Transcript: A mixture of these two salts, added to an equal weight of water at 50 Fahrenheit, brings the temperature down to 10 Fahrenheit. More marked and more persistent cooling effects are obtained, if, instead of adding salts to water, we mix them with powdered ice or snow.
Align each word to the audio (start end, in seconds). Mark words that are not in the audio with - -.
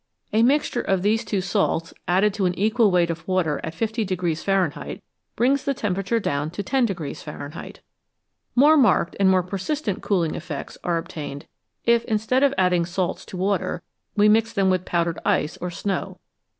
A 0.33 0.41
mixture 0.41 0.81
of 0.81 1.03
these 1.03 1.23
two 1.23 1.41
salts, 1.41 1.93
added 2.07 2.33
to 2.33 2.47
an 2.47 2.57
equal 2.57 2.89
weight 2.89 3.11
of 3.11 3.27
water 3.27 3.61
at 3.63 3.75
50 3.75 4.03
Fahrenheit, 4.33 5.03
brings 5.35 5.63
the 5.63 5.75
temperature 5.75 6.19
down 6.19 6.49
to 6.49 6.63
10 6.63 6.87
Fahrenheit. 6.87 7.81
More 8.55 8.77
marked 8.77 9.15
and 9.19 9.29
more 9.29 9.43
persistent 9.43 10.01
cooling 10.01 10.33
effects 10.33 10.75
are 10.83 10.97
obtained, 10.97 11.45
if, 11.85 12.03
instead 12.05 12.41
of 12.41 12.51
adding 12.57 12.83
salts 12.83 13.23
to 13.25 13.37
water, 13.37 13.83
we 14.15 14.27
mix 14.27 14.51
them 14.51 14.71
with 14.71 14.85
powdered 14.85 15.19
ice 15.23 15.55
or 15.57 15.69
snow. 15.69 16.17